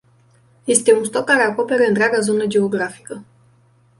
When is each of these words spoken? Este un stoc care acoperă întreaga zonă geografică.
Este 0.65 0.93
un 0.95 1.03
stoc 1.05 1.25
care 1.25 1.41
acoperă 1.43 1.83
întreaga 1.87 2.19
zonă 2.19 2.45
geografică. 2.45 3.23